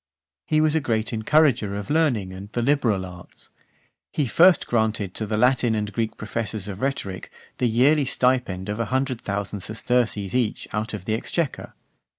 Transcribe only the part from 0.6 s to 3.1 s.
was a great encourager of learning and the liberal